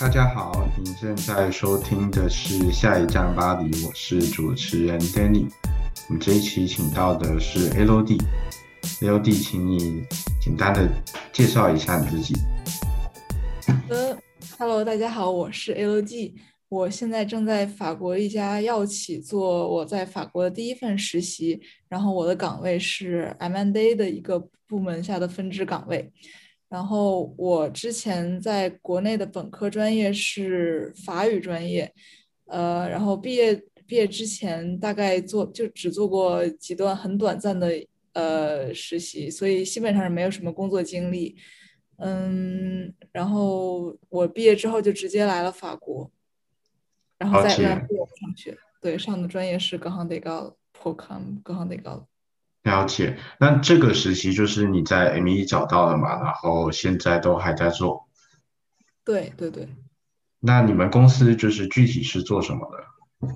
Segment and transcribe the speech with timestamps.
[0.00, 5.48] 大家好，您现在收听的是《下一站巴黎》，我是主持人 Danny。
[6.08, 10.04] 我们这一期请到的是 LD，LD，请你
[10.40, 10.88] 简单的
[11.32, 12.34] 介绍一下你自己。
[13.88, 14.16] 呃
[14.56, 16.32] ，Hello，大家好，我是 LD，
[16.68, 26.12] 我现在正在法国一家药企做我在法国的第一份实习，然后我的岗位是 M&A 的一个部门下的分支岗位。
[26.68, 31.90] 然后我之前在国内的本科专业是法语专业，
[32.44, 33.54] 呃，然后毕业
[33.86, 37.72] 毕业之前大概做就只做过几段很短暂的
[38.12, 41.34] 呃实习，所以基本上是没有什么工作经历，
[41.96, 46.10] 嗯，然后我毕业之后就直接来了法国，
[47.18, 52.06] 然后在在上学，对，上的专业是格行得高，Procom 格行得高。
[52.62, 56.22] 了解，那这个实习就是你在 M 一找到了嘛？
[56.22, 58.08] 然后现在都还在做。
[59.04, 59.68] 对对对。
[60.40, 63.28] 那你们公司就是具体是做什么的？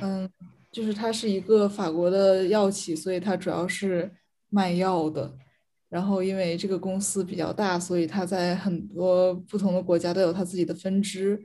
[0.00, 0.30] 嗯，
[0.70, 4.12] 就是它是一个法国的药企，所以它主要是
[4.48, 5.34] 卖药的。
[5.88, 11.42] 然后因为这个公司比较大，所以它在很多不同的国家都有它自己的分支。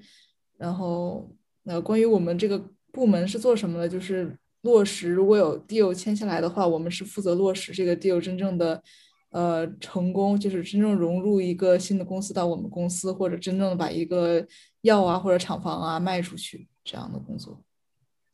[0.57, 1.29] 然后，
[1.67, 2.57] 那关于我们这个
[2.91, 4.35] 部门是做什么的，就是。
[4.61, 8.81] 落实如果有 deal 签下来的话，我们是负责落实这个 deal 真正的
[9.29, 14.45] 呃成功，就是真正融入一个新的公司到我们公司，或者真正的把一个
[14.81, 17.61] 药啊或者厂房啊卖出去这样的工作。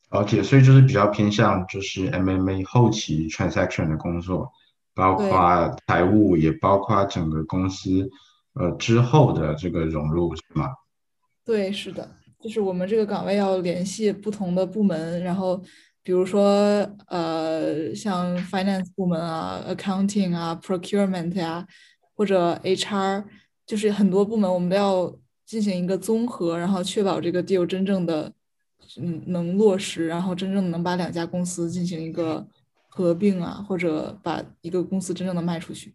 [0.08, 4.50] 而且，所以就是比较偏向就是 MMA 后期 transaction 的工作，
[4.94, 8.10] 包括财务，也包括整个公司
[8.54, 10.70] 呃之后的这个融入，是吗？
[11.44, 12.10] 对，是的，
[12.44, 15.60] 就是我们这个岗位要联系不同的部门，然后。
[16.06, 16.46] 比如说，
[17.06, 21.66] 呃，像 finance 部门啊，accounting 啊，procurement 呀，
[22.14, 23.24] 或者 HR，
[23.64, 25.16] 就是很多部门，我们都要
[25.46, 28.30] 进行一个综合，然后确保这个 deal 真正的，
[29.00, 32.46] 嗯，能落实，然后真正能把两家公司进行一个
[32.90, 35.94] 合并啊，或者把一个公司真正的卖出去。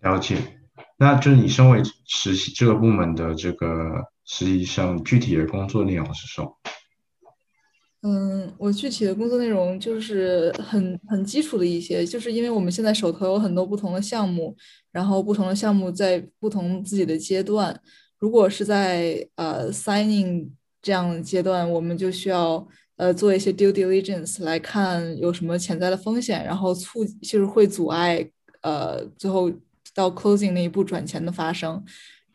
[0.00, 0.58] 了解，
[0.96, 6.54] 那就是你身为实习这个部门的这个实际上，具体的工作内容是什么？
[8.02, 14.54] 嗯，我具体的工作内容就是很很基础的一些，就是因为我们现在手头有很多不同的项目，
[14.92, 17.80] 然后不同的项目在不同自己的阶段。
[18.18, 20.48] 如果是在呃 signing
[20.82, 29.50] 这样的阶段，我们就需要呃做一些 due diligence 来看有什么潜在的风险，然后促就是会阻碍呃最后
[29.94, 31.82] 到 closing 那一步转钱的发生。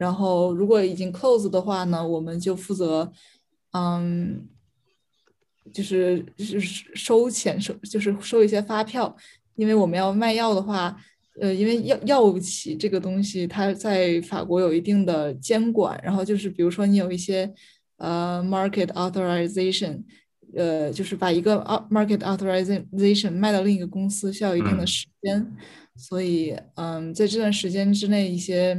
[0.04, 3.12] 然后如果已经 close 的话呢，我们就负责
[3.72, 4.48] 嗯。
[5.72, 6.60] 就是就是
[6.94, 9.16] 收钱收就是收一些发票，
[9.56, 10.94] 因为我们要卖药的话，
[11.40, 17.50] 呃，因为药药物企这个东西它在法国有一定的监管，然后就是比如说你有一些
[17.96, 20.04] 呃 market authorization，
[20.54, 21.56] 呃，就是把一个
[21.90, 25.48] market authorization 卖到另一个公司需要一定的时间，
[25.96, 28.78] 所以嗯，在这段时间之内，一些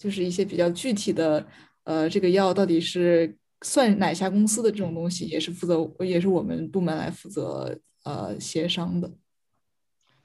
[0.00, 1.46] 就是一些比较具体的
[1.84, 3.36] 呃，这个药到底是。
[3.62, 9.12] 算哪家公司的这种东西，也是负责，也是我们部门来负责呃协商的。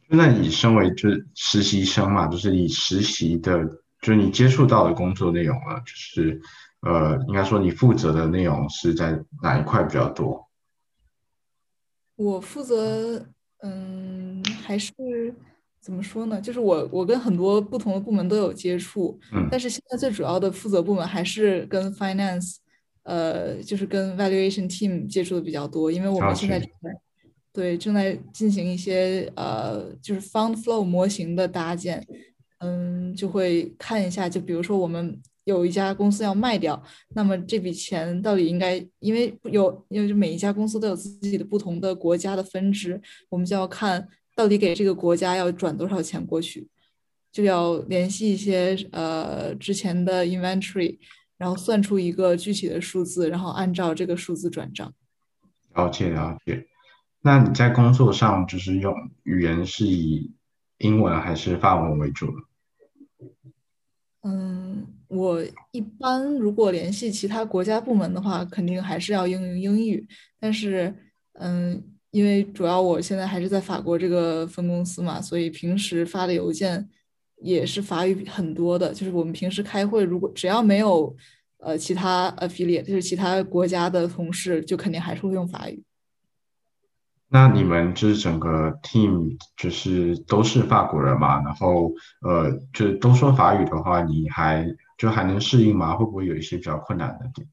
[0.07, 3.61] 那你身为就是实习生嘛，就是你实习的，
[4.01, 6.41] 就是你接触到的工作内容啊，就是
[6.79, 10.47] 呃，应该说你负责的内容是在哪一块比较多？
[12.15, 13.27] 我负责，
[13.63, 14.93] 嗯，还是
[15.85, 16.41] 怎么说呢？
[16.41, 22.55] 就是我我跟很多不同的部门都有接触，嗯，但是现在最主要的负责部门还是跟 finance。
[23.07, 26.89] 呃，就是跟 valuation team 接触的比较多，因为我们现在正在
[27.53, 32.03] 对正在进行一些呃，就是 fund flow 模型的搭建，
[32.61, 42.99] 嗯，就会看一下，就比如说我们有一家公司要卖掉，那么这笔钱到底应该，因为有因为就每一家公司都有自己的不同的国家的分支，
[43.29, 46.67] 我们就要看到底给这个国家要转多少钱过去，
[47.31, 50.99] 就要联系一些呃之前的 inventory。
[51.37, 54.93] 然后算出一个具体的数字，然后按照这个数字转账。
[55.73, 56.65] 了解了解。
[57.19, 60.33] 那你在工作上就是用语言是以
[60.77, 62.27] 英文还是法文为主？
[64.21, 70.07] 嗯，我一般如果联系其他国家部门的话，肯定还是要应用英语。
[70.39, 70.95] 但是，
[71.33, 71.83] 嗯，
[72.15, 76.87] 因为主要我现在还是在法国这个分公司嘛，所以平时发的邮件。
[77.41, 81.13] 也是法语很多的，就是我们平时开会，如果只要没有
[81.57, 85.83] 呃其他 affiliate，就是其他国家的同事，就肯定还是会用法语。
[87.27, 91.41] 那你们就是整个 team 就是都是法国人嘛？
[91.43, 91.91] 然后
[92.21, 94.65] 呃，就都说法语的话，你还
[94.97, 95.93] 就还能适应吗？
[95.97, 97.45] 会不会有一些比较困难的点？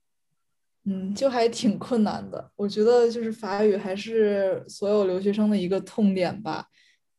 [0.85, 2.51] 嗯，就还挺困难的。
[2.57, 6.67] 我觉得就是法语还是所有留学生的一个痛点吧。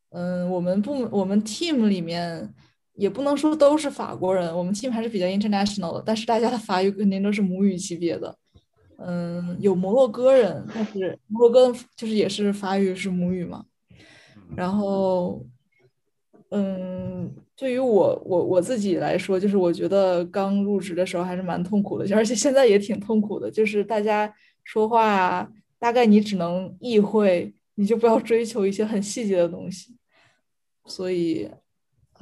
[0.10, 2.54] 嗯，我们部我们 team 里面
[2.96, 8.38] 也不能说都是法国人，我们 team 还是比较 international 的，但是大家的法语肯定都是母语级别的。
[8.98, 13.66] 嗯，有摩洛哥人，但是摩洛哥就是也是法语是母语嘛。
[14.56, 15.44] 然后，
[16.52, 23.50] 嗯，对于我我我自己来说，就是我觉得刚入职的时候还是蛮痛苦的， 而且现在也挺痛苦的。
[23.50, 24.34] 就是大家
[24.64, 25.48] 说话，
[25.78, 29.96] 大概你只能意会，你就不要追求一些很细节的东西。
[30.86, 31.50] 所以，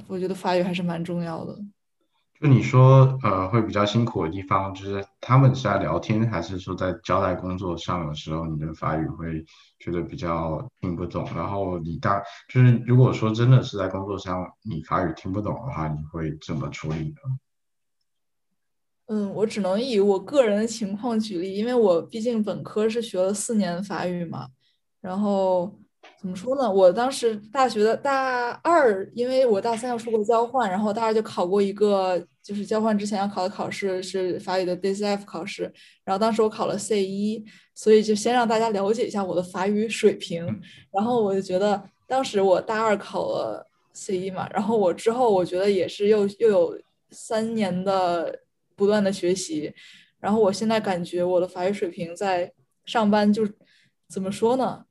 [0.06, 1.58] 我觉得法语还是蛮重要的。
[2.42, 9.44] 就你说，呃，会比较辛苦的地方，就是他们是在聊天，还是说在交代工作上的时候，你的法语会
[9.78, 11.24] 觉得比较听不懂？
[11.36, 12.20] 然后你大
[12.52, 17.20] 就是如果说真的是在工作上你法语听不懂的话，你会怎么处理呢？
[19.06, 24.48] 嗯，我只能以我个人的情况举例，因为我毕竟本科是学了四年法语嘛，
[25.00, 25.78] 然后。
[26.22, 26.70] 怎么说呢？
[26.72, 35.62] 我当时大学的大二，因为我大三要出国交换，然后大二就考过一个，就是交换之前要考的考试是法语的 DCF 考试，
[36.04, 40.46] 然后当时我考了 C 一，所以就先让大家了解一下我的法语水平。
[40.92, 46.80] 然后我就觉得，当时我大二考了 C 一嘛，然后我之后我觉得也是又又有
[47.10, 48.38] 三年的
[48.76, 49.74] 不断的学习，
[50.20, 52.52] 然后我现在感觉我的法语水平在
[52.84, 53.44] 上班就
[54.08, 54.84] 怎么说呢？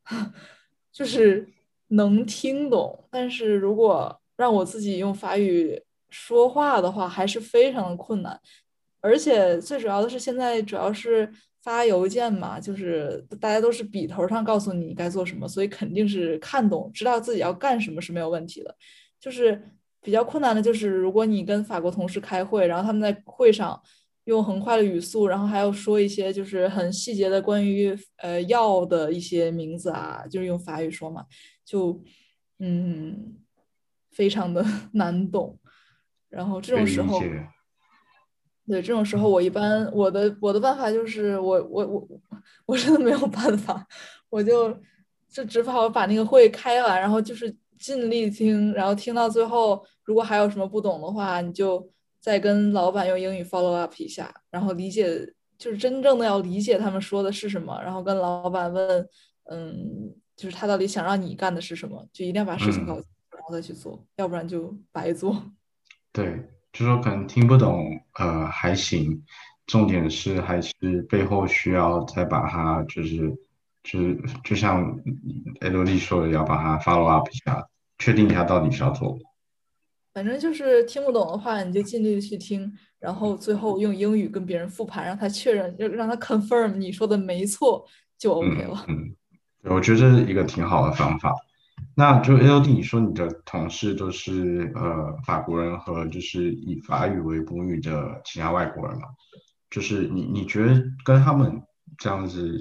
[0.91, 1.47] 就是
[1.87, 8.39] 能听懂，但是如果让我自己用法语说话的话，还是非常的困难。
[8.99, 11.31] 而且最主要的是，现在主要是
[11.63, 18.75] 发邮件嘛，就是大家都是笔头上告诉你该做什么，所以肯定是看懂，知道自己要干什么是没有问题的。
[19.19, 19.61] 就是
[20.01, 23.81] 比较困难的，就是如果你跟法国同事开会，然后他们在会上。
[24.25, 31.25] 用很快的语速，然后还要说一些就是很细节的关于呃药的一些名字啊，就是用法语说嘛，
[31.65, 31.99] 就
[32.59, 33.35] 嗯
[34.11, 34.63] 非常的
[34.93, 35.57] 难懂。
[36.29, 37.19] 然后这种时候，
[38.67, 42.07] 对这种时候，我一般我的我的办法就是我我我
[42.67, 43.85] 我真的没有办法，
[44.29, 44.71] 我就
[45.27, 51.91] 就只好把那个会开完，然后就是尽力听，然后听到最后，如果还有什么不懂的话，你就。
[52.21, 59.09] 再跟老板用英语 follow up 一下，然后理解就是真正的要理解他们说的是什么，然后跟老板问，
[59.49, 65.35] 嗯，就是他到底想让你干的是什么，就一定要把事情搞清楚，然后再去做，要不然就白做。
[66.13, 69.23] 对，就说可能听不懂，呃，还行，
[69.65, 70.73] 重点是还是
[71.09, 73.29] 背后需要再把它，就是
[73.83, 74.95] 就是就像
[75.61, 77.67] L D 说的，要把它 follow up 一下，
[77.97, 79.17] 确定一下到底是要做。
[80.13, 87.85] 反正就是听不懂的话，你就尽力的去听，然后最后用英语跟别人复盘，让他确认，就让他 confirm 你说的没错，
[88.17, 88.85] 就 OK 了。
[88.87, 89.15] 嗯，
[89.63, 91.33] 我觉得这是一个挺好的方法。
[91.95, 99.07] 那就 A O D，你说你的同事都是呃法国人和就是以法语为母语的其他外国人嘛？
[99.69, 101.61] 就是你你觉得跟他们
[101.97, 102.59] 这样子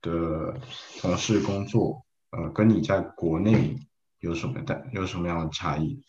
[0.00, 0.54] 的
[1.00, 3.76] 同事工作，呃，跟你在国内
[4.20, 6.02] 有什么的有什么样的差异？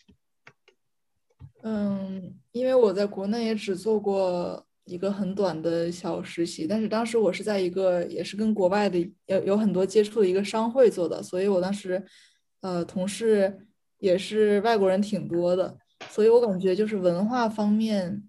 [1.66, 12.04] 嗯，因为我在国内也只做过一个很短的小实习，但是当时我是在一个也是跟国外的有有很多接触的一个商会做的，所以我当时
[12.60, 13.66] 呃同事
[13.98, 15.74] 也是外国人挺多的，
[16.10, 18.22] 所以我感觉就是文化方面，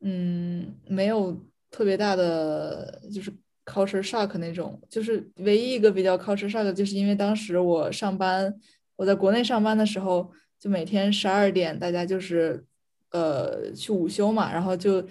[0.00, 3.32] 嗯，没有特别大的就是
[3.64, 8.52] culture shock 那种，就是唯一一个比较 culture shock 就是因为当时我上班，
[8.96, 12.64] 我在国内上班的时候，就每天十二点大家就是。
[13.12, 15.02] 呃，去午休嘛，然后就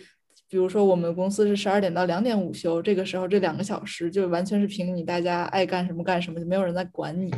[0.50, 7.32] 比如说我们公司是十二点到两点午休，这个时候这两个小时就完全是凭你大家爱干什么干什么，就没有人在管你，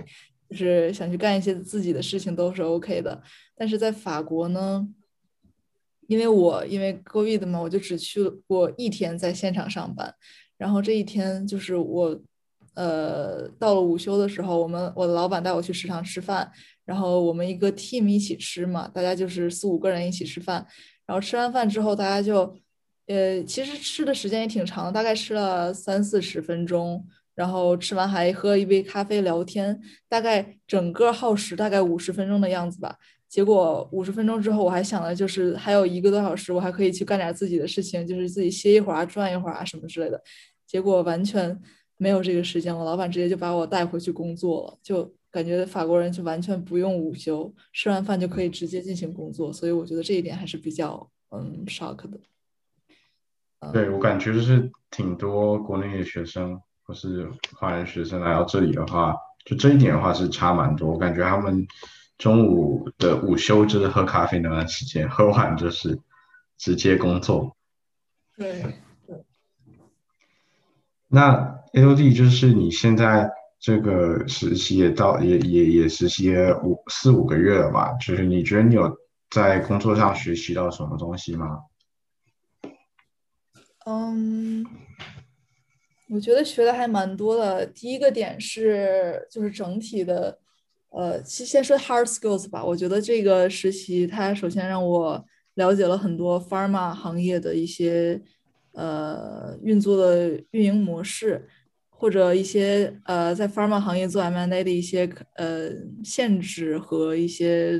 [0.50, 3.22] 就是想去干一些自己的事情都是 OK 的。
[3.55, 4.88] 但是在法国呢，
[6.08, 10.15] 因为我因为 COVID 嘛，我就只去过一天在现场上班，
[10.58, 12.20] 然后这一天就是我
[12.75, 16.51] 呃到了午休的时候，我们我的老板带我去食堂吃饭。
[16.86, 20.65] 然后我们一个 team 一起吃嘛，大家就是四五个人一起吃饭。
[21.06, 22.58] 然后吃完饭之后，大家就，
[23.08, 27.06] 呃，其实吃的时间也挺长，大概吃了三四十分钟。
[27.36, 32.96] 然后吃完还喝一杯咖啡聊天，大概整个耗时大概五十分钟的样子吧。
[33.27, 40.22] 结果五十分钟之后，我还想的就是还有一个多小时，我还可以去干点自己的事情，就是自己歇一会儿啊，转一会儿啊什么之类的。
[40.68, 41.60] 结果完全
[41.98, 52.20] 没有这个时间，我老板直接就把我带回去工作了，就感觉法国人就完全不用午休，吃完饭就可以直接进行工作，所以我觉得这一点还是比较嗯 shock 的。
[53.72, 60.92] 对我感觉就是挺多国内的学生或是华人学生来到这里的话，就这一点的话是差蛮多。
[60.92, 61.66] 我感觉他们
[62.18, 65.98] 中午的午休就是喝咖啡那段时间，喝完就是
[66.58, 67.56] 直接工作。
[68.36, 68.66] 对。
[71.15, 73.29] 那 L D 就是你现在
[73.60, 77.93] 这个实习也到也也也实习五四五个月了吧？
[78.01, 78.91] 就是你觉得你有
[79.29, 81.60] 在工作上学习到什么东西吗？
[83.86, 84.65] 嗯，
[86.10, 87.63] 我觉得学的还蛮多的。
[87.63, 90.39] 第一个点是就是整体的，
[90.89, 92.65] 呃，先先说 hard skills 吧。
[92.65, 98.20] 我觉得这个实习它首先让我了解了很多 pharma 行业的一些。
[98.74, 101.48] 呃，运作的运营模式，
[101.89, 105.72] 或者一些呃，在 pharma 行业做 M&A 的一些呃
[106.03, 107.80] 限制和一些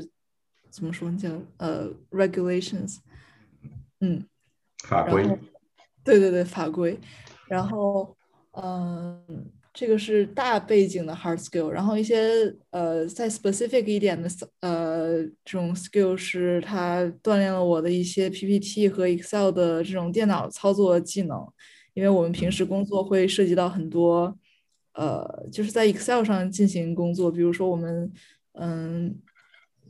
[0.70, 2.98] 怎么说叫呃 regulations，
[4.00, 4.24] 嗯，
[4.82, 5.24] 法规，
[6.02, 6.98] 对对对，法规，
[7.48, 8.16] 然后
[8.52, 9.50] 嗯。
[9.76, 12.16] 这个是大背景的 hard skill，然后一些
[12.70, 14.28] 呃再 specific 一点的
[14.60, 21.44] 呃这种 skill 是它锻炼了我的一些 PPT 和 Excel 的这种电脑操作技能，
[21.92, 24.38] 因为我们平时工作会涉及到很多
[24.92, 28.12] 呃就是在 Excel 上进行工作，比如说我们
[28.52, 29.18] 嗯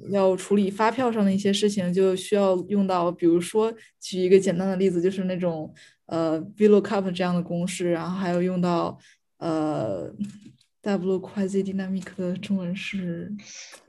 [0.09, 5.75] 要处理发票上的一些事情，就需要用到，比如说举一个简单的例子，就是那种
[6.07, 8.99] 呃 VLOOKUP 这样的公式，然后还有用到。
[9.45, 10.11] 呃
[10.81, 13.31] ，W Quasi-Dynamic 的中文是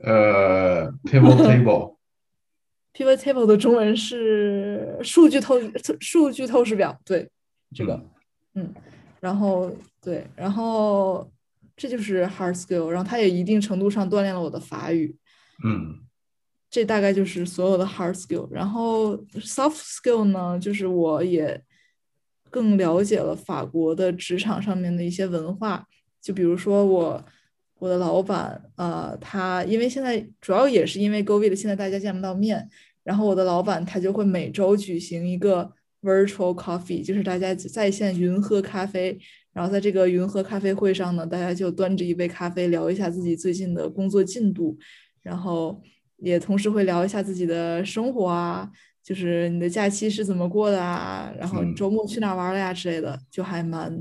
[0.00, 1.96] 呃，Pivot Table。
[2.92, 5.58] Pivot Table 的中文是数据透
[5.98, 7.00] 数据透视表。
[7.06, 7.30] 对，
[7.74, 7.98] 这个，
[8.52, 8.74] 嗯，
[9.18, 11.26] 然后对，然后
[11.74, 15.16] 这就是 Hard Skill，然后它也一定程度上锻炼了我的法语。
[15.64, 16.00] 嗯，
[16.68, 18.46] 这大概就是所有的 Hard Skill。
[18.50, 21.62] 然后 Soft Skill 呢，就是我也。
[22.50, 25.86] 更了解了法国的职场上面的一些文化，
[26.20, 27.24] 就比如说我
[27.78, 32.68] 我的老板，呃，他因为现在主要也是因为 COVID 现在大家见不到面，
[33.04, 35.70] 然后我的老板他就会每周举行一个
[36.02, 39.18] virtual coffee，就是大家在线云喝咖啡，
[39.52, 44.78] 然后在这个云喝咖啡会上呢，大家就端着一杯咖啡聊一下自己最近的工作进度，
[45.22, 45.82] 然后
[46.16, 48.70] 也同时会聊一下自己的生活啊。
[49.06, 51.32] 就是你的假期是怎么过的啊？
[51.38, 53.96] 然后你周末去哪玩了呀之类的，就还蛮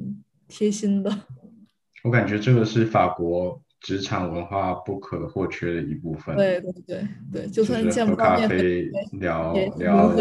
[0.48, 1.16] 贴心的。
[2.04, 6.36] 我感觉这个是法国职场文化不可或缺的一部分。
[6.36, 8.50] 对对对对，就算见不到面，
[9.20, 10.12] 聊聊，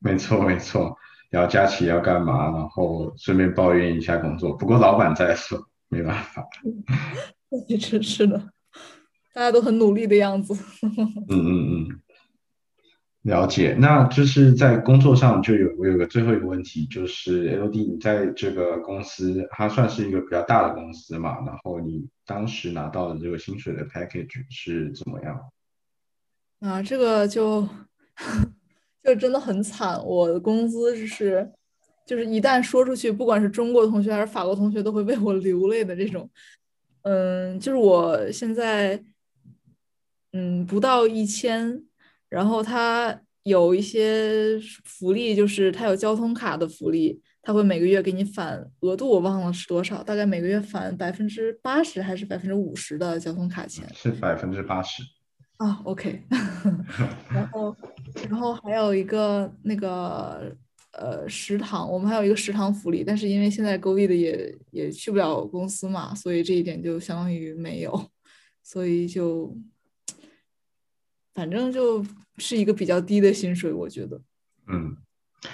[0.00, 0.94] 没错没错，
[1.30, 4.52] 聊假期要干嘛，然后顺便抱怨一下工作。
[4.52, 6.46] 不过老板在说，没办法。
[7.66, 8.38] 确实是的，
[9.32, 10.54] 大家都很努力的样子。
[10.82, 12.00] 嗯 嗯嗯。
[13.22, 21.36] 了解，那就是在工作上就有我有个最后一个问题，就是 L D 你在这个公司，它算是一个比较大的公司嘛？
[21.46, 25.40] 然后你当时拿到的这个薪水的 package 是怎么样？
[26.58, 27.68] 啊，这个就
[29.04, 31.48] 就真的很惨，我的工资就是
[32.04, 36.28] 就是一旦说出去，不管是中国同学还是法国同学都会为我流泪的这种。
[37.02, 39.00] 嗯，就是我现在
[40.32, 41.84] 嗯不到一千。
[42.32, 53.86] 然后他有一些福利，就是他有交通卡的福利，他会每个月给你返额度，我忘了是多少，大概每个月返百分之八十还是百分之五十的交通卡钱？
[53.92, 55.02] 是百分之八十。
[55.58, 56.22] 啊，OK。
[57.28, 57.76] 然后，
[58.30, 60.56] 然后还有一个那个
[60.92, 68.08] 呃食堂，我们还有一个食堂福利，但是因为现在 COVID 也也去不了公司嘛，所以这一点就相当于没有，
[68.62, 69.54] 所以就。
[71.34, 72.04] 反正就
[72.36, 74.20] 是一个比较低的薪水，我觉得。
[74.68, 74.96] 嗯，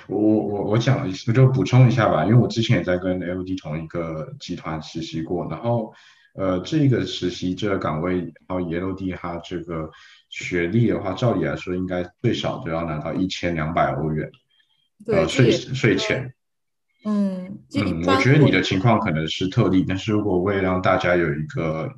[0.07, 5.95] 我我我我讲我就补充一下吧，因为我之前也在跟 L D 同一个集团实习过，然后
[6.35, 8.17] 呃，这个实习这个岗位，
[8.47, 9.91] 然后 L D 它这个
[10.29, 14.31] 学历的话，照理来说应该最少都要拿到一千两百欧元，
[15.07, 16.35] 呃，税税前。
[17.05, 21.91] 嗯嗯，我觉得你的情况可能是特例，但是如果为了让大家有一个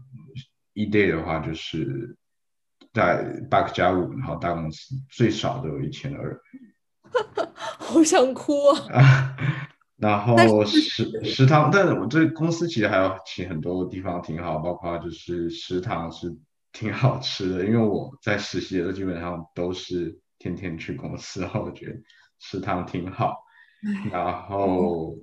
[0.75, 2.17] 一 day 的话，就是。
[2.93, 6.41] 在八个加五，然后大公司最少都有一千二，
[7.55, 9.37] 好想哭啊！
[9.97, 16.35] 然后食食堂，但是我这公司其实还有其很多地方挺好，包括就是食堂是
[16.73, 21.97] 挺好吃的，因为我在实习的时候基本上都是天天去公司，然 后我觉得
[22.39, 23.37] 食堂挺好。
[24.11, 25.15] 然后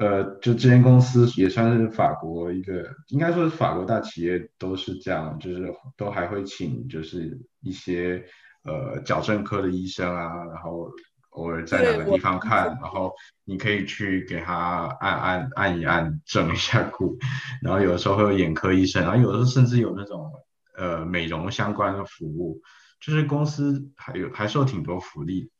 [0.00, 8.24] 呃，就这间公司也算是法国一个，应该说是法国大企业都是这样，就是都还会请就是一些
[8.64, 10.90] 呃矫正科的医生啊，然后
[11.32, 13.12] 偶尔在哪个地方看，然后
[13.44, 17.18] 你可以去给他按按按一按，整一下骨，
[17.60, 20.32] 然后有的时候会有眼科医生，然后有的时候甚至有那种
[20.78, 22.58] 呃美容相关的服务，
[23.02, 25.50] 就是公司还有还是有挺多福利。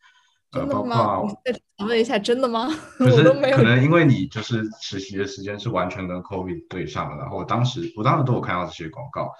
[0.50, 1.22] 真的吗？
[1.44, 2.68] 再问一下，真的吗？
[2.98, 9.30] 可能因为你就是实习的时间是完全跟 COVID 对上了，然后当时我当时都有看到这些广告，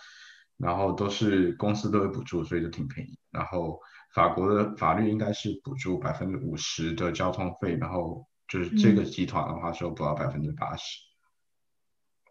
[0.56, 3.18] 然后都是公司都有补助，所以就挺便宜。
[3.32, 3.80] 然后
[4.14, 11.00] 法国的法律应该是补助百分之五十的交通费，然后就是这个集团的话收不到百分之八十。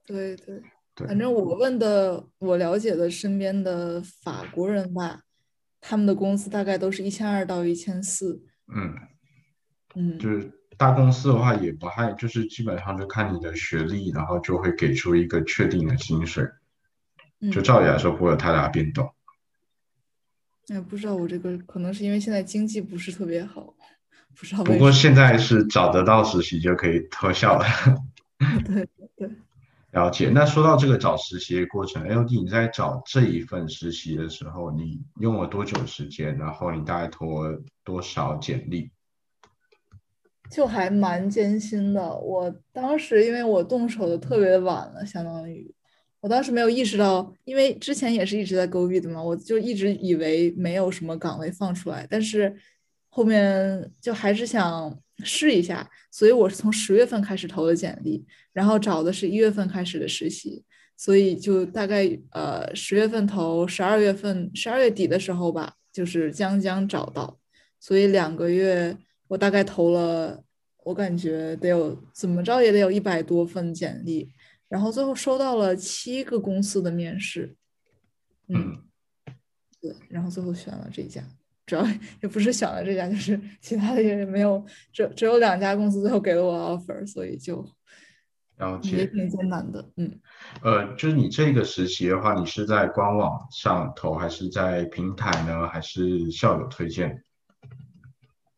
[0.05, 0.61] 对对
[0.95, 5.21] 对，反正我问的，我了解的身边的法国人吧，
[5.81, 8.41] 他们的工资大概都是一千二到一千四。
[8.73, 8.95] 嗯，
[9.95, 16.45] 嗯，就是大公司的话也不太，就是基本上就看你的学历，然后就会给出一个确定的薪水，
[17.51, 19.13] 就照理来说不会有太大变动。
[20.69, 23.73] 哎，不知道我这个可能是因为现在经济不是特别好，
[24.35, 24.63] 不知道。
[24.63, 27.65] 不过现在是找得到实习就可以脱校了。
[28.65, 29.29] 对 对。
[29.91, 30.29] 了解。
[30.29, 36.37] 那说到这个找实习的过程，L D，你在找这一份实习的时候，你用了多久时间？
[36.37, 38.91] 然后你大概投了多少简历？
[40.51, 42.15] 就还蛮艰辛的。
[42.17, 45.71] 我当时因为我动手的特别晚了，相当于
[46.21, 52.55] 我当时没有意识到，因为之前也是一直在勾 B 的嘛，我就一直以为没有什么岗位放出来，但是
[53.09, 58.25] 后面就还是想试一下，所以我是从十月份开始投的简历。
[58.51, 60.63] 然后找的是一月份开始的实习，
[60.97, 67.39] 所以就大概呃十月份投，十二月份十二月底的时候吧，就是将将找到，
[67.79, 68.97] 所以两个月
[69.27, 70.43] 我大概投了，
[70.83, 74.29] 我感觉得有怎么着也得有一百多份简历，
[74.67, 77.55] 然后最后收到了七个公司的面试，
[78.49, 78.83] 嗯，
[79.79, 81.23] 对，然后最后选了这家，
[81.69, 81.85] 主要
[82.21, 87.63] 也不是选了这家，就是其他的也没有，只只有两家公司最后给了我 offer，所以就。
[88.57, 90.19] 了解也挺艰难的，嗯，
[90.61, 97.23] 呃，就是你这个实习的话，你是在官网上投，还是在平台呢，还是校友推荐？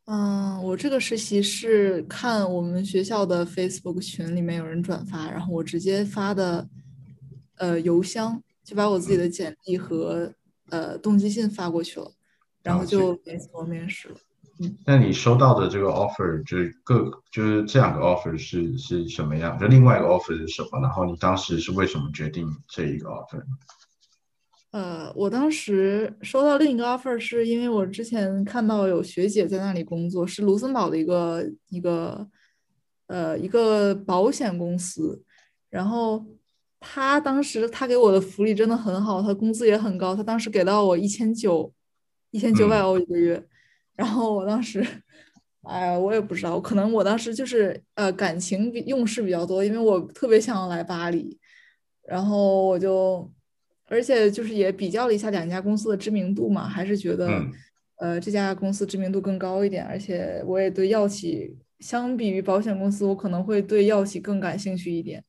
[0.06, 6.68] 嗯，我这个实习是看我们学校的 Facebook 群里面有人转发，然后我直接发的，
[7.58, 10.34] 呃，邮箱就把我自己的简历和
[10.70, 12.10] 呃动机信发过去了，
[12.62, 14.16] 然后就联系我面试了。
[14.84, 19.58] 那你收到的这个 offer 就是各就是这两个 offer 是是什么样？
[19.58, 20.80] 就另外一个 offer 是什么？
[20.80, 23.42] 然后你当时是为什么决定这一个 offer？
[24.70, 32.26] 呃，我当时收到另一个 offer 是因为我之前看到有学姐在那里工作，是卢森堡的一个一个
[33.08, 35.22] 呃一个保险公司，
[35.68, 36.24] 然后
[36.78, 41.72] 他当时他给我的福利真的很好，他工资也很高，他当时给到我一千九
[42.32, 43.40] 一千九百欧一个月。
[43.94, 44.84] 然后我当时，
[45.62, 51.38] 哎，我也不知道，可能我当时就是呃感情用事比较多，因为我特别想要来巴黎，
[52.08, 53.30] 然后我就，
[53.86, 57.28] 而且就是也比较了一下两家公司的知名度嘛，还是觉得
[57.96, 65.22] 呃这家公司知名度更高一点，而且我也对药企相比于保险公司，我可能会对药企更感兴趣一点。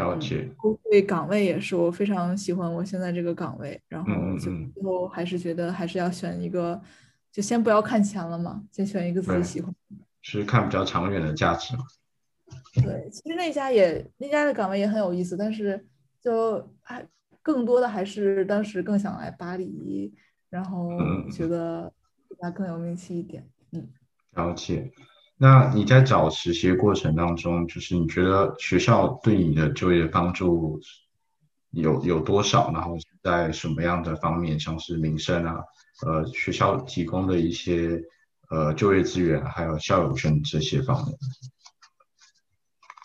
[0.00, 0.50] 了解。
[0.90, 6.80] 对岗位也是，我非常喜欢我现在这个岗位，然后就最后还是觉得还是要选一个。
[7.32, 9.72] 就先不要看钱了嘛，先选一个自己喜欢。
[10.20, 11.84] 是看比较长远的价值嘛？
[12.74, 15.86] 对，其实那家也那家的岗位也很有意思，但是
[16.20, 17.06] 就还
[17.40, 20.12] 更多的还是当时更想来巴黎，
[20.50, 20.98] 然后
[21.30, 21.92] 觉得
[22.40, 23.48] 他更有名气一点。
[23.70, 23.88] 嗯，
[24.32, 24.90] 了解。
[25.42, 30.78] 那你在找实习过程当中，就是你觉得学校对你的就业帮助
[31.70, 32.70] 有有多少？
[32.74, 35.64] 然后在什么样的方面，像是民生啊？
[36.04, 37.98] 呃，学校提供的一些
[38.50, 41.16] 呃就业资源，还有校友证这些方面。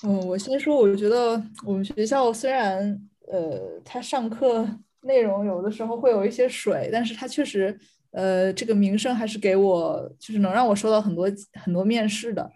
[0.04, 3.00] 嗯，我先说，我觉得我们学校虽然
[3.32, 4.67] 呃，他上课
[5.04, 7.80] 内容有的时候会有一些水，但是他确实
[8.15, 12.51] 呃，这个名声还是给我就是能让我收到很多很多面试的，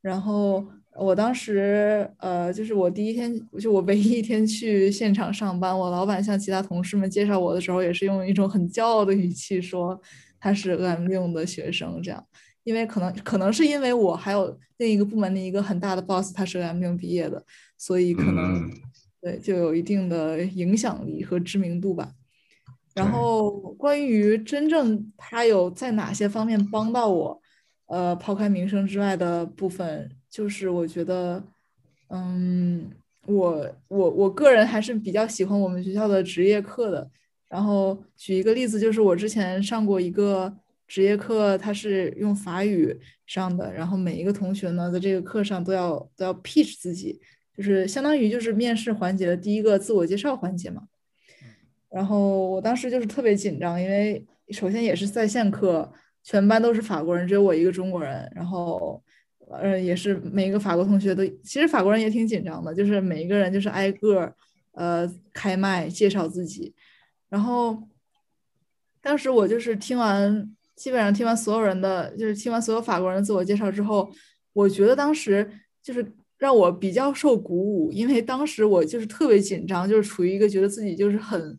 [0.00, 0.64] 然后。
[0.96, 9.98] 我当时，呃，就是我第一天，就我唯一一天去现场上班，我老板向其他同事们介绍我的时候，也是用一种很骄傲的语气说
[10.40, 12.22] 他是 M 六的学生，这样，
[12.64, 17.42] 因为可能可能是因为我还有另一个部门的一个很大的 boss，他是 M 六毕业的，
[17.78, 18.68] 所以可能
[19.22, 22.10] 对就有一定的影响力和知名度吧。
[22.94, 27.40] 然后关于真正他有在哪些方面帮到我，
[27.86, 30.10] 呃，抛开名声之外的部分。
[30.28, 31.42] 就是我觉得，
[32.08, 32.88] 嗯，
[33.26, 37.10] 我我我个人还是比较喜欢我们学校的职业课的。
[37.48, 47.20] 然后举一个例子，就是我之前上过一个职业课，它是用法语上的，然后每一个同学呢，在这个课上都要都要 pitch 自己，
[47.56, 50.82] 就是相当于就是面试环节的第一个自我介绍环节嘛。
[51.90, 59.02] 然后我当时就是特别紧张，因为首先也是在线课，全班都是法国人，只有我一个中国人，然后
[59.50, 64.32] 呃也是每一个法国同学都，其实法国人也挺紧张的，就是每一个人就是挨个
[64.72, 66.72] 呃开麦介绍自己。
[67.28, 67.80] 然后，
[69.00, 74.10] 当时我就是听完，基本上听完所有人的，就是听完所有法国人自我介绍之后，
[74.52, 75.48] 我觉得当时
[75.82, 76.04] 就是
[76.38, 81.58] 让我比较受鼓舞，因为当时我就是特别紧张，就是处于一个觉得自己就是很，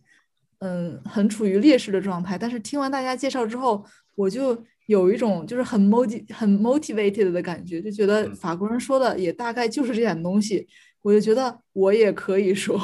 [0.62, 2.38] 嗯，很处于劣势的状态。
[2.38, 3.84] 但是听完大家介绍之后，
[4.16, 10.68] 我就有一种就是很 motiv 很 motivated 的感觉，就觉得法国人说的也大概就是这点东西，
[11.02, 12.80] 我就觉得我也可以说。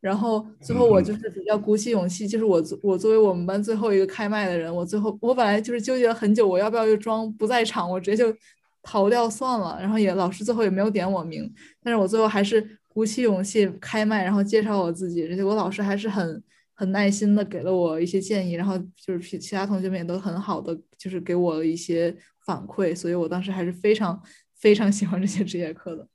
[0.00, 8.36] 然后最后我就是比较鼓起勇气，就是我作我作为我们班最后一个开麦的人，我最后我本来就是纠结了很久，我要不要就装不在场，我直接就
[8.82, 9.78] 逃掉算了。
[9.80, 11.48] 然后也老师最后也没有点我名，
[11.84, 15.24] 但是我最后还是鼓起勇气开麦，然后介绍我自己。
[15.28, 16.42] 而且我老师还是很
[16.82, 22.12] 很耐心的给了我一些建议，然后就是其其他同学们也都很好的就是给我了一些
[22.44, 24.20] 反馈，所以我当时还是非常
[24.56, 26.08] 非常喜欢这些职业课的。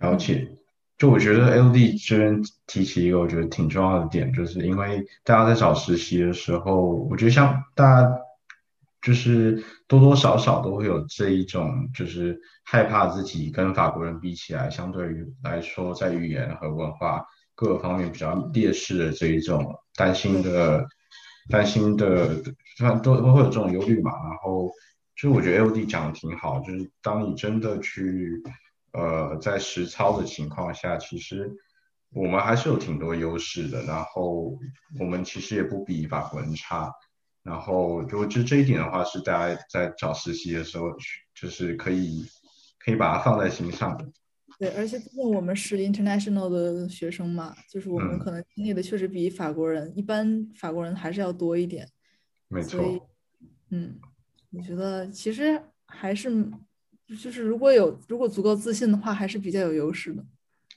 [0.00, 0.48] 了解。
[0.98, 8.10] 就我觉得 L D 这边提起一个我觉得挺重要的点，就是因为大家在找实习的时候，我觉得像大家
[9.00, 17.24] 就是多多少少都会有这一种，就是害怕自己跟法国人比起来，相对于来说在语言和文化
[17.56, 20.86] 各个方面比较劣势的这一种担心的、
[21.50, 22.28] 担心的，
[22.78, 24.12] 反正都都会有这种忧虑嘛。
[24.28, 24.70] 然后，
[25.16, 28.40] 就我觉得 L D 讲的挺好，就是当你真的去。
[28.92, 31.52] 呃，在实操的情况下，其实
[32.14, 33.82] 我们还是有挺多优势的。
[33.82, 34.58] 然后
[34.98, 36.90] 我们其实也不比法国人差。
[37.42, 40.96] 然后就就这一点的话，是大家在找实习的时候，
[41.34, 42.24] 就是可以
[42.78, 44.06] 可以把它放在心上的。
[44.58, 51.88] 对，而且毕竟我们是 international 的学生嘛，就是我们可能经历的确实比法国人一般，法国人还是要多一点。
[52.48, 53.08] 没错。
[53.70, 53.98] 嗯，
[54.52, 56.50] 我觉得其实还是。
[57.22, 60.24] 就是如果有如果足够自信的话，还是比较有优势的。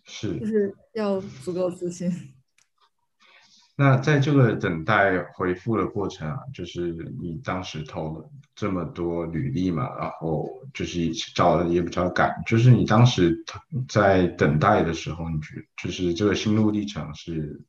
[0.03, 2.07] 是，就是要足够自信。
[3.75, 13.41] 那在这个等待回复的过程啊，就是你当时投了这么多履历嘛，然后就是找的也比较赶，就是你当时
[13.87, 15.47] 在等待的时候，你觉
[15.81, 17.61] 就是这个心路历程是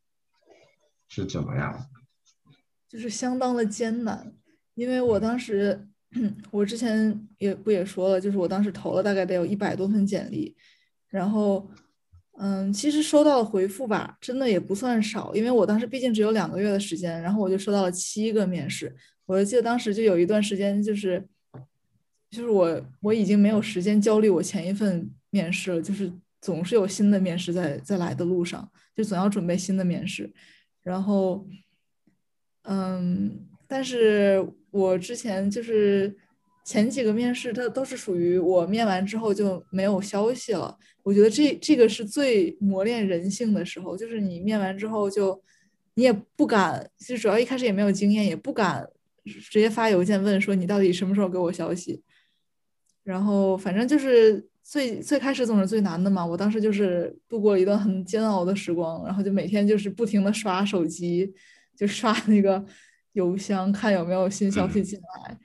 [1.09, 1.87] 是怎么样？
[2.88, 4.33] 就是相当的艰难，
[4.74, 5.87] 因为我当时。
[6.50, 10.57] 我之前也不也说了，就是我当时投了大概得有一百多份简历，
[11.09, 11.70] 然后，
[12.40, 18.92] 嗯，其实收到的回复吧，真的也不算少，因为我当时毕竟只有两个月的时间，然后我就收到了七个面试。
[19.31, 21.25] 我就记得当时就有一段时间，就是，
[22.31, 30.33] 就是我我已经没有时间焦虑我前一份面试了，就是总是有新的面试在在来的路上，就总要准备新的面试，
[30.83, 31.47] 然后，
[32.64, 34.45] 嗯，但是。
[34.73, 36.16] 我之前就是
[36.64, 40.79] 前几个面试，它都是属于我面完之后就没有消息了。
[41.03, 45.43] 我觉得这这个是最磨练人性的时候，就是你面完之后就
[45.95, 48.88] 你也不敢，其实主要一开始也没有经验，也不敢
[49.40, 52.03] 直接发邮件问说你到底什么时候给我消息。
[53.05, 56.25] 然后反正就是最最开始总是最难的嘛。
[56.25, 61.33] 我当时就是度过了一段很煎熬的时光，然后就每天就是不停的刷手机，
[61.77, 62.64] 就刷那个。
[63.14, 65.37] 邮箱看有没有新消息进来，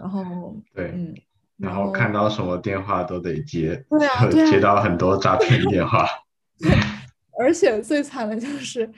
[0.00, 1.14] 然后 对，嗯，
[1.56, 6.04] 然后看到什么电话都得接，对啊， 接到很多诈骗电话。
[7.38, 8.90] 而且最惨的就是，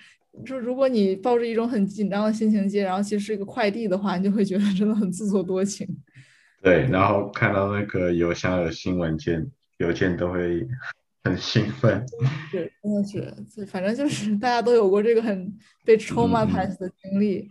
[0.44, 5.86] 就如果你抱着一种很紧张的心情接，然后其实是一个快递的话，你就会觉得真的很自作多情。
[6.62, 10.66] 对，然后看到那个邮箱有新文件，邮件都会
[11.24, 12.04] 很兴奋。
[12.52, 15.52] 对，真的是，反正就是大家都有过这个很
[15.84, 17.48] 被 traumatized 的经历。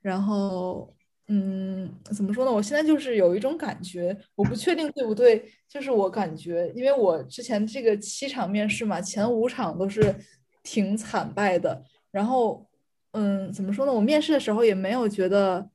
[0.00, 0.92] 然后，
[1.28, 2.50] 嗯，怎么说呢？
[2.52, 10.14] 我现在就是有一种感觉，我不确定对不对，就是我感觉，因为我之前这个七场面试嘛，前五场都是
[10.62, 11.82] 挺惨败的。
[12.12, 12.64] 然后，
[13.10, 13.92] 嗯，怎么说呢？
[13.92, 15.68] 我面试的时候也没有觉得，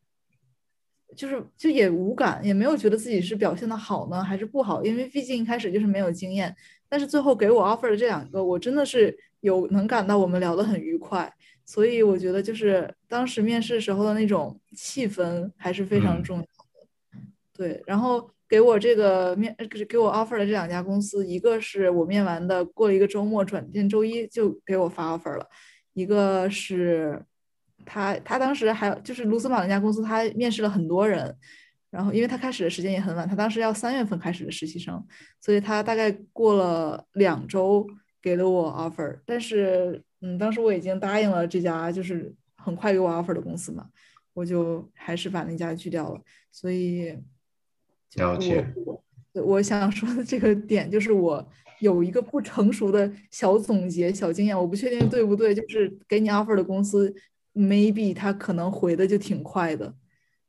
[1.16, 6.56] 就是就也无感，也没有觉得自己是表现的好呢还是不好，因为毕竟一开始就是没有经验。
[6.88, 11.34] 但是最后给我 offer 的这两个，我真的是有能感到我们聊得很愉快。
[11.66, 17.20] 所以我觉得，就是当时面试时候的那种气氛还是非常重要的。
[17.54, 19.54] 对，然后给我这个面
[19.90, 25.46] 给我 offer 的这两家公司，一个是我面完的，过了一个周末，转天周一就给我发 offer 了；
[25.98, 27.20] 一个是
[27.84, 31.36] 他他当时还有就是卢森堡那家公司，他面试了很多人，
[31.90, 35.04] 然后因为他开始的时间也很晚，他当时要三月份开始的实习生，
[35.42, 37.88] 所以他大概过了两周
[38.22, 43.88] 给了我 offer，但是嗯，当时我已经答应了这家就是很快给我 offer 的公司嘛，
[44.34, 47.18] 我就还是把那家拒掉了，所以。
[48.16, 51.46] 了解，我我想说的这个点就是我
[51.80, 55.54] 有一个不成熟的小总结、小经验，我不确定对不对。
[55.54, 57.14] 就是给你 offer 的公司
[57.54, 59.94] ，maybe 他可能回的就挺快的，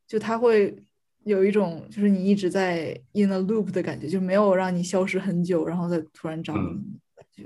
[0.07, 0.75] 就他会
[1.25, 6.63] 有一种就是你一直在 in a loop 的感觉，就没有让你消失很久，然后再突然找你
[7.15, 7.45] 感觉。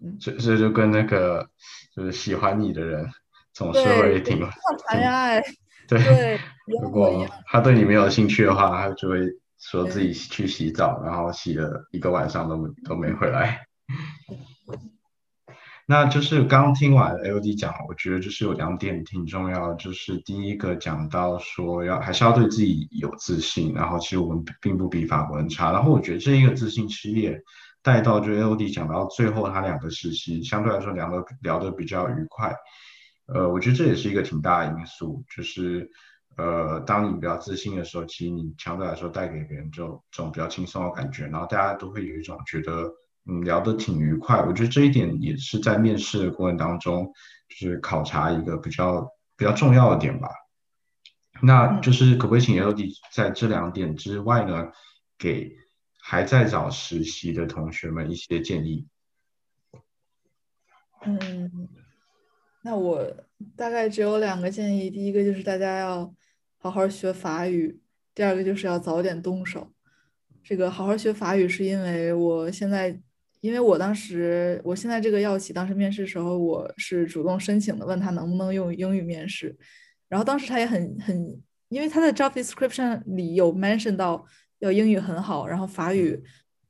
[0.00, 1.48] 嗯，这这就跟那个
[1.94, 3.04] 就是喜欢你的人
[3.52, 4.38] 总是会挺
[4.86, 5.42] 谈恋爱，
[5.88, 6.38] 对，
[6.80, 9.18] 如果他对你没有兴趣的话，他就会。
[9.58, 13.66] 说自己去洗澡，然后洗了一个晚上都都没回来。
[15.86, 25.72] 那就是刚听完 L D 讲，我觉得就是有两点挺重要，就是第一个讲到说要还是要对自己有自信，然后其实我们并不比法国人差。
[25.72, 27.38] 然后我觉得这一个自信其实也
[27.82, 32.54] 带到就 L D 讲到最后他两个实习相对来说聊的聊得比较愉快。
[33.26, 35.90] 呃，我觉得这也是一个挺大的因素，就是。
[36.36, 42.92] 呃，当你比较自信的时候，其实你相对来说带给别人就这种比较轻松的感觉，然后大家都会有一种觉得
[43.24, 44.42] 嗯聊得挺愉快。
[44.42, 47.12] 我觉得这一点也是在面试的过程当中，
[47.48, 50.28] 就是考察一个比较比较重要的点吧。
[51.40, 54.72] 那就是可不可以请 L D 在这两点之外呢，
[55.16, 55.56] 给
[56.02, 58.88] 还在找实习的同学们一些建议？
[61.04, 61.68] 嗯，
[62.64, 63.06] 那我
[63.56, 66.12] 大概只有两个建议，第一个就是大家要。
[66.64, 67.78] 好好学法语，
[68.14, 69.70] 第二个就是要早点动手。
[70.42, 72.98] 这个好好学法语是因为我现在，
[73.42, 79.54] 因为我当时，我现在这个药企当时面试的时候，我是主动申请的，问他能不能用英语面试。
[80.08, 84.24] 然后当时他也很很，因为他的 job description 里有 mention 到
[84.60, 86.18] 要英语很好，然后法语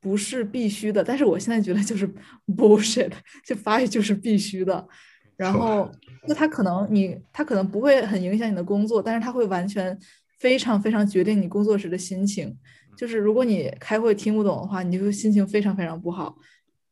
[0.00, 1.04] 不是必须的。
[1.04, 2.12] 但是我现在觉得就是
[2.58, 3.12] bullshit，
[3.46, 4.88] 就法语就是必须的。
[5.36, 5.90] 然后，
[6.28, 9.98] 那他可能你他可能不会很影响你的工作，但是他会完全
[10.38, 12.56] 非常非常决定你工作时的心情。
[12.96, 16.36] 就是如果你开会听不懂的话，你就心情非常非常不好，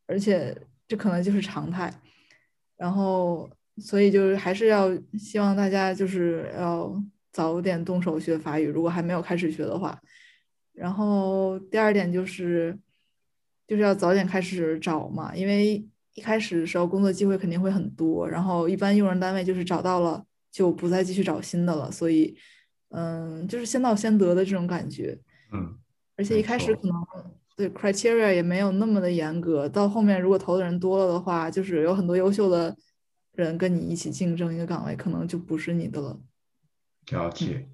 [0.06, 0.56] 而且
[0.88, 1.92] 这可能就是常态。
[2.76, 7.00] 然后，所以就是还是要希望大家就是要
[7.30, 9.96] 早点动手学法语，如果还没有开始学的话。
[10.72, 12.76] 然后第二点就是
[13.68, 15.86] 就是要早点开始找嘛，因为。
[16.14, 22.36] 一开始的时候，工作机会肯定会很多，然后一般用人单位就是找到了就不再继续找新的了，所以，
[22.90, 25.18] 嗯，就是先到先得的这种感觉，
[25.52, 25.78] 嗯，
[26.16, 26.94] 而且一开始可能
[27.56, 32.76] 对 criteria 也没有那么的严格，到后面如果投的人多了的话，就是有很多优秀的
[33.32, 36.20] 人跟你一起竞争一个岗位，可能就不是你的了。
[37.10, 37.68] 了解。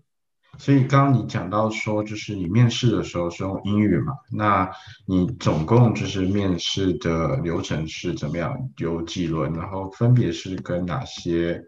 [0.56, 4.14] 所以刚刚你讲到说，就是你面试的时候是用英语嘛？
[4.32, 4.68] 那
[5.06, 8.68] 你总共就是面试的流程是怎么样？
[8.78, 9.52] 有几轮？
[9.52, 11.62] 然后分别是跟哪些？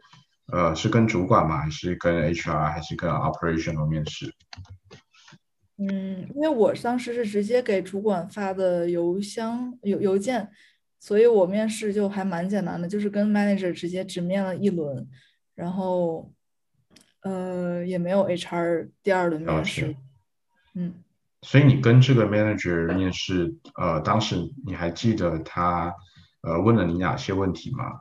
[0.52, 1.58] 呃，是跟主管吗？
[1.58, 2.72] 还是跟 HR？
[2.72, 4.34] 还是跟 operational 面试？
[5.78, 10.50] 嗯，因为我当时是直接给主管发的邮箱邮邮件，
[10.98, 15.06] 所以我面试就还蛮简单的，就是跟 manager 直接只面了一轮，
[15.54, 16.32] 然后。
[17.22, 19.94] 呃，也没有 HR 第二轮面试，
[20.74, 20.94] 嗯，
[21.42, 25.94] 所以你跟这个 manager 面试，呃，当时你还记得他
[26.42, 28.00] 呃问了你哪些问题吗？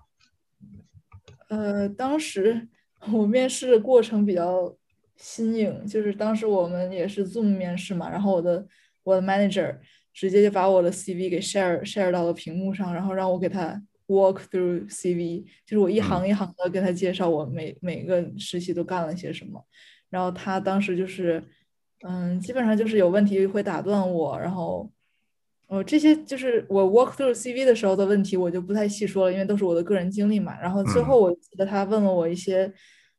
[1.49, 2.67] 呃，当时
[3.11, 4.75] 我面试的过程比较
[5.17, 8.67] 新颖，就是当时我们也是 Zoom 面试嘛，然后我的
[9.03, 9.77] 我的 manager
[10.13, 13.81] 直接就把我的 CV 给 share share 到了屏幕上，然后让我给他。
[14.09, 19.63] Walk through CV，就是我一行一行的跟他介绍我每每个实习都干了些什么，
[20.09, 21.43] 然后他当时就是，
[22.01, 24.91] 嗯，基本上就是有问题会打断我，然后，
[25.67, 30.59] 哦，这些就是我 walk through CV 的时候的问题，我就不太细说了，因为都是我的个人经历嘛。
[30.59, 32.73] 然后最后我记得他问了我一些，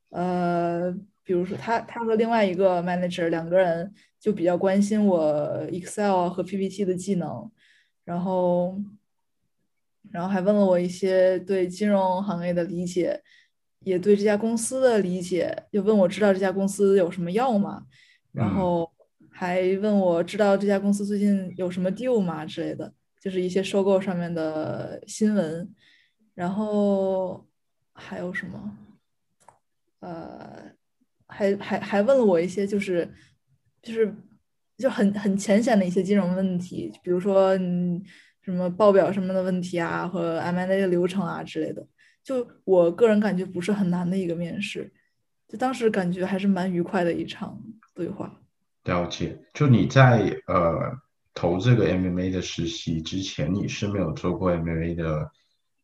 [0.09, 7.49] 呃，比如说他他和另外一个 manager 两个人就比较关心我 Excel 和 PPT 的技能，
[8.05, 8.77] 然后。
[10.11, 13.21] 然后还问了我一些对金融行业的理解，
[13.81, 17.85] 也对这家公司的理解，又问我知道这家公司有什么药吗？
[18.33, 18.91] 然后
[19.31, 25.69] 还问我知道这家公司最近有什么 deal 吗之类的，就是一些收购上面的新闻。
[26.35, 27.47] 然后
[27.93, 28.79] 还有什么？
[30.01, 30.73] 呃，
[31.27, 33.07] 还还还问了我一些，就是
[33.83, 34.15] 就是
[34.79, 38.03] 就很很浅显的一些金融问题，比如说嗯
[38.51, 41.87] 什么报表什么的问题啊，和 M&A 的流程啊之类的。
[42.23, 44.93] 就我个人感觉不是很难的一个面试，
[45.49, 47.59] 就当时感觉还是蛮愉快的一场
[47.95, 48.41] 对话。
[48.85, 50.99] 了解，就你在呃
[51.33, 55.31] 投这个 MMA 的实习之前，你是没有做过 MMA 的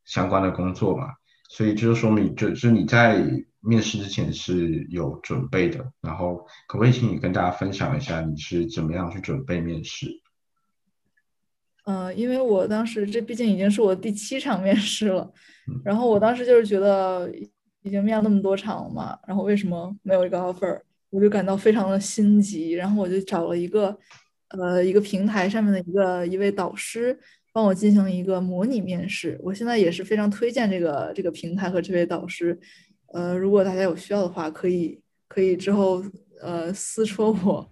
[0.04, 1.06] 相关的工作嘛？
[1.48, 3.24] 所以就是说明，就是你在
[3.60, 5.92] 面试之前是有准备的。
[6.00, 10.06] 然后，可不可以请你跟大家分享一下你是怎么样去准备面试？
[11.86, 15.32] 嗯，因为我当时这毕竟已经是我第七场面试了，
[15.84, 17.30] 然后我当时就是觉得
[17.82, 20.80] 已经面了那么多场了嘛，然后为什么没有一个 offer？
[21.10, 23.96] 我就感到非常的心急，然后我就找了一个，
[24.48, 27.16] 呃，一个平台上面的一个一位导师，
[27.52, 29.38] 帮我进行一个模拟面试。
[29.40, 32.58] 我现在也是非常推荐这个这个平台和这位导师，
[33.14, 36.02] 呃，如果大家有需要的话，可以可以之后
[36.42, 37.70] 呃私戳我，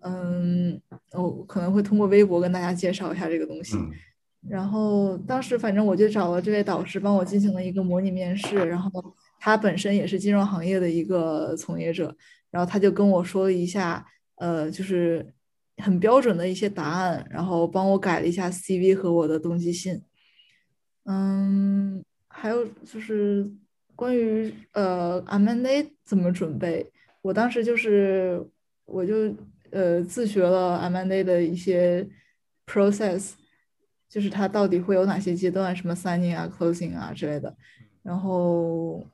[0.00, 0.80] 嗯，
[1.12, 3.76] 我可能会通过微博跟大家介绍一下这个东西。
[4.48, 8.90] 然后当时反正我就找了这位导师帮我进行了一个模拟面试，然后
[9.38, 12.16] 他本身也是金融行业的一个从业者。
[12.50, 14.04] 然后他就跟我说了一下，
[14.36, 15.34] 呃，就是
[15.76, 20.02] 很标准的一些答案，然后帮我改了一下 CV 和我的动机信。
[21.04, 23.48] 嗯，还有就是
[23.94, 26.90] 关于呃 M&A 怎么准备，
[27.22, 28.44] 我当时就是
[28.84, 29.32] 我就
[29.72, 32.08] 呃自学了 M&A 的一些
[32.66, 33.32] process，
[34.08, 37.56] 就是它到底会有哪些阶段，什么 signing 啊、closing 啊之类的，
[38.02, 39.06] 然后。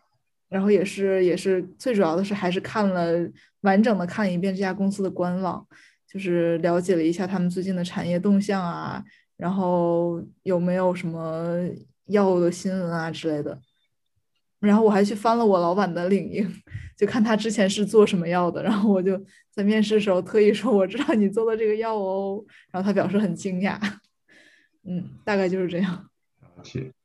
[0.49, 3.29] 然后也是也是最主要的是还是看了
[3.62, 5.66] 完整的看一遍这家公司的官网，
[6.09, 9.03] 就是了解了一下他们最近的产业动向啊，
[9.37, 11.59] 然后有没有什么
[12.07, 13.61] 药的新闻啊之类的。
[14.61, 16.49] 然后我还去翻了我老板的领英，
[16.96, 18.62] 就看他之前是做什么药的。
[18.62, 23.78] 然后我就在面试的时候特意说我知道你做的这个药哦，然后他表示很惊讶。
[24.85, 26.09] 嗯，大概就是这样。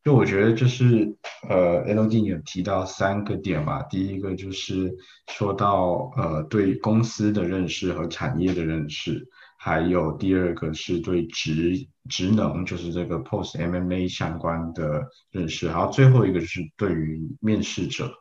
[0.03, 1.15] 就我觉得就是
[1.47, 4.95] 呃，L D 有提到三个点嘛，第一个就是
[5.27, 9.27] 说到呃对公司的认识和产业的认识，
[9.59, 18.11] 还有第二个是对职职能，就是这个 Post M M A 相关的认识，然后最后一个是对于面试者，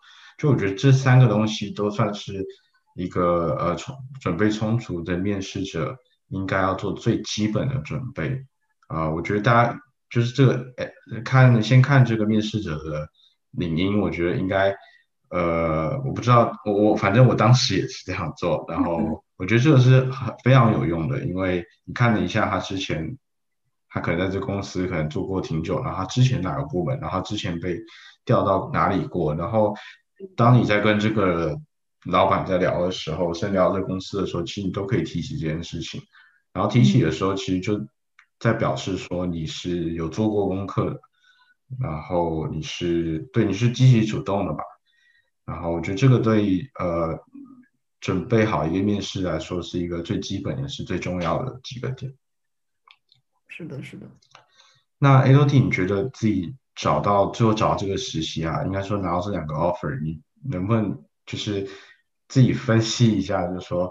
[0.41, 2.47] 就我觉得这三个东西都算是
[2.97, 5.95] 一个呃充准备充足的面试者
[6.29, 8.43] 应该要做最基本的准备
[8.89, 9.79] 啊，我觉得大家。
[10.13, 10.91] 就是这个，哎，
[11.25, 13.09] 看先看这个面试者的
[13.53, 14.75] 领英，我觉得应该，
[15.29, 23.17] 呃，我不知道，我我反正我当时也是这样做，然后我觉得这个是很非常有用的，因为你看了一下他之前，
[23.89, 27.79] 他可能在这公司可能做过挺久，然后他之前哪个部门，然后之前被
[28.25, 29.77] 调到哪里过，然后
[30.37, 31.59] 当你在跟这个
[32.05, 36.01] 老板在聊的时候，甚至聊这公司的时候，其实你都可以提起这件事情，
[36.53, 37.81] 然后提起的时候，其实就。
[38.41, 41.01] 在表示说你是有做过功课的，
[41.79, 44.65] 然后你是对你是积极主动的吧？
[45.45, 47.19] 然后我觉得这个对呃
[48.01, 52.11] 准备好一个面试来说是一个最基本也是最重要的几个点。
[53.47, 54.07] 是的，是的。
[54.97, 61.69] 那 A O T，你觉得自己找到最后找这个实习啊，应该说拿到这两个 offer，你能不能就是
[62.29, 63.91] 自己分析一下，就是说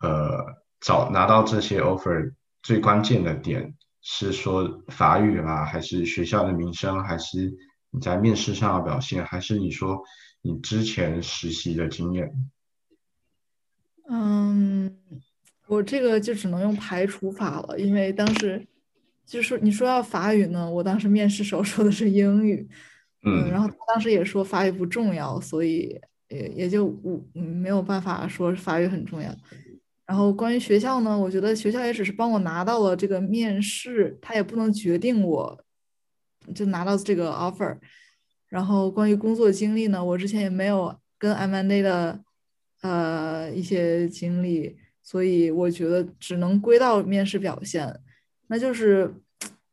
[0.00, 0.44] 呃
[0.80, 2.32] 找拿到这些 offer
[2.62, 3.74] 最关键的点？
[4.04, 7.56] 是说法语啦，还是学校的名声，还是
[7.90, 10.02] 你在面试上的表现，还是你说
[10.40, 12.34] 你之前实习的经验？
[14.08, 14.98] 嗯，
[15.68, 18.66] 我这个就只能用排除法了，因为当时
[19.32, 22.68] 就是你说要法语呢，我当时面试时候说的是英语，
[23.24, 29.34] 嗯，然后当时也说法语不重要，所以也也就无没有办法说法语很重要。
[30.04, 35.64] 然后关于学校呢，我觉得学校也只是帮我拿到了这个面试，他也不能决定我
[36.54, 37.78] 就拿到这个 offer。
[38.50, 42.20] 然后关于工作经历呢，我之前也没有跟 M&A 的
[42.82, 47.98] 呃一些经历，所以我觉得只能归到面试表现。
[48.52, 49.10] 那就是，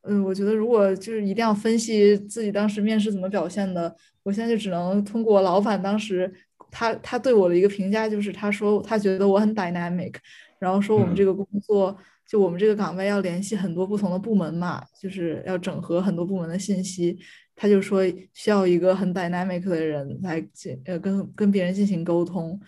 [0.03, 6.33] 嗯，我觉得如果就是一定要分析自己当时面试怎么表现的，我现在就只能通过老板当时。
[6.71, 10.13] 他他对我的一个评价就是，他说他觉得我很 dynamic，
[10.59, 17.17] 然后说我们这个工作就我们这个岗位要联系很多不同的部门嘛，就是要整合很多部门的信息，
[17.55, 18.03] 他就说
[18.35, 22.59] 需要一个很 dynamic 的人来进呃跟跟别人进行沟通，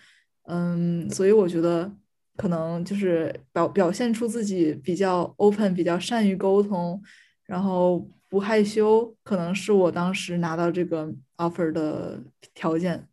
[0.48, 1.88] 嗯，所以我觉得
[2.36, 7.00] 可能就是表表现出自己比较 open，比较善于沟通，
[7.46, 12.22] 然后不害羞，可能是我当时拿到这个 offer 的
[12.54, 13.06] 条件。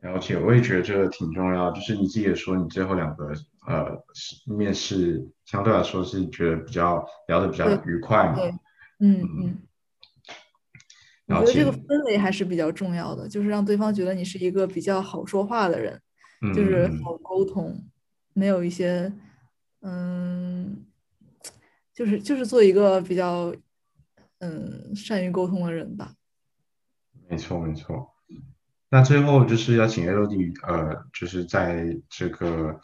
[0.00, 1.70] 了解，我也觉得这个挺重要。
[1.72, 3.32] 就是你自己也说，你最后两个
[3.66, 4.04] 呃
[4.46, 8.36] 面试相对来说是觉得比较聊得比较愉快嘛？
[9.00, 9.62] 嗯嗯。
[11.28, 15.98] 我觉得这个氛围还是比较重要的，就是让对方觉得你是一个比较好说话的人，
[16.54, 17.82] 就是好沟通，
[18.34, 19.12] 没有一些
[19.80, 20.86] 嗯，
[21.92, 23.54] 就是就是做一个比较
[24.38, 26.14] 嗯善于沟通的人吧。
[27.28, 28.08] 没错没错。
[28.90, 32.78] 那最后就是要请 L D 呃，就是在这个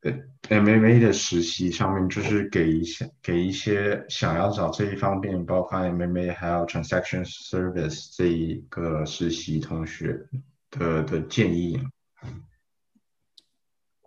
[0.00, 0.10] 呃
[0.48, 10.26] M M A 的实习上面，就是给一些给一些想要找这一方面，包括 M M A 还有 Transaction Service 这一个实习同学
[10.70, 11.78] 的的建议。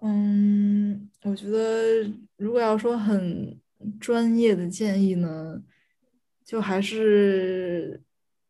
[0.05, 3.59] 嗯，我觉得如果要说很
[3.99, 5.61] 专业的建议呢，
[6.45, 8.01] 就还是。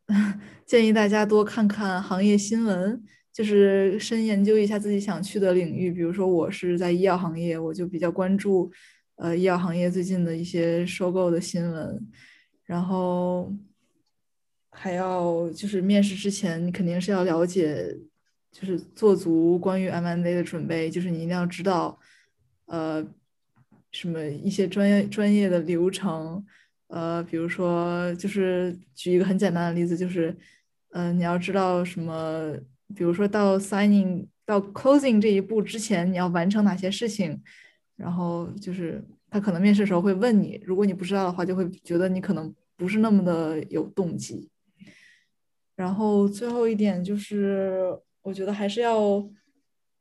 [0.67, 3.03] 建议大家多看看行业新闻，
[3.33, 5.91] 就是深研究一下自己想去的领域。
[5.91, 8.71] 比如说，我是在医药行业，我就比较关注
[9.15, 12.07] 呃医药行业最近的一些收购的新闻。
[12.65, 13.51] 然后
[14.71, 17.97] 还要就是面试之前，你肯定是要了解，
[18.55, 21.99] 就是做足关于 M&A 的准备，就是你一定要知道
[22.67, 23.05] 呃
[23.91, 26.41] 什么一些专业专业的流程。
[26.87, 30.33] 呃，比如说，就是举一个很简单的例子，就是，
[30.91, 32.55] 嗯，你要知道什么，
[32.95, 37.41] 比如说到 signing 到 closing 这一步之前，你要完成哪些事情，
[37.97, 44.47] 然后就是他可能面试的时候会问你，如果你不知道的话，就会觉得你可能不是那么的有动机。
[45.75, 49.25] 然后最后一点就是，我觉得还是要，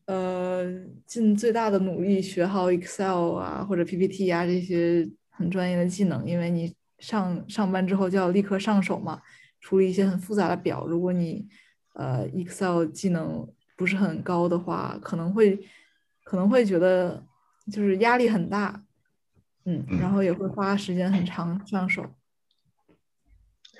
[0.07, 0.65] 呃，
[1.07, 5.09] 尽最大的努力学好 Excel 啊或者 PPT 啊这些。
[5.37, 9.21] 很专业的技能，因为你上上班之后就要立刻上手嘛，
[9.61, 10.87] 处理一些很复杂的表。
[10.87, 11.45] 如果你
[11.95, 13.45] 呃 Excel 技能
[13.77, 15.59] 不是很高的话，可能会
[16.23, 17.27] 可能会觉得
[17.73, 18.85] 就是压力很大，
[19.65, 22.07] 嗯，然后也会花时间很长上手。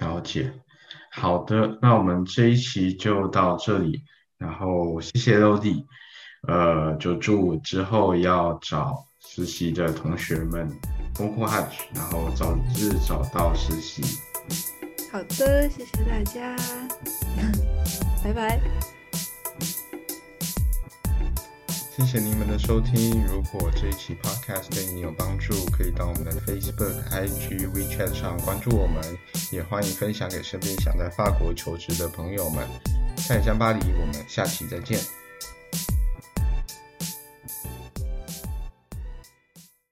[0.01, 0.55] 了解，
[1.13, 4.03] 好的，那我们这一期就到这里，
[4.45, 5.87] 然后谢谢 l D，
[6.47, 8.95] 呃，就祝之后要找
[9.27, 10.71] 实习的同学们。
[11.15, 14.03] 丰富 h 然后早日找到实习。
[15.11, 16.55] 好的，谢谢大家，
[18.23, 18.61] 拜拜。
[21.97, 23.25] 谢谢你们的收听。
[23.27, 29.03] 如果这一期 podcast 对你有帮助，可以到我们的 Facebook、IG、WeChat 上关注我们，
[29.51, 32.69] 也欢迎分享给身边想在法国求职的朋友们。
[33.27, 35.24] 看一下巴黎，我们下期再见。